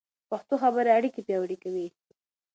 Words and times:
پښتو 0.29 0.53
خبرې 0.61 0.91
اړیکې 0.97 1.21
پیاوړې 1.27 1.57
کوي. 1.63 1.87